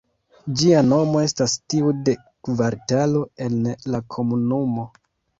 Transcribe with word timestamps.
Ĝia 0.59 0.77
nomo 0.85 1.19
estas 1.25 1.57
tiu 1.73 1.91
de 2.07 2.15
kvartalo 2.47 3.21
en 3.47 3.59
la 3.97 4.01
komunumo. 4.15 4.87